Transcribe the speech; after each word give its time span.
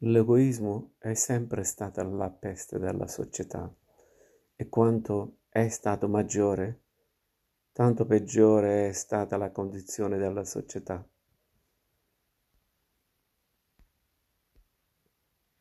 L'egoismo 0.00 0.92
è 0.98 1.14
sempre 1.14 1.64
stata 1.64 2.02
la 2.02 2.28
peste 2.28 2.78
della 2.78 3.06
società 3.06 3.74
e 4.54 4.68
quanto 4.68 5.38
è 5.48 5.68
stato 5.68 6.06
maggiore, 6.06 6.82
tanto 7.72 8.04
peggiore 8.04 8.90
è 8.90 8.92
stata 8.92 9.38
la 9.38 9.50
condizione 9.50 10.18
della 10.18 10.44
società. 10.44 11.02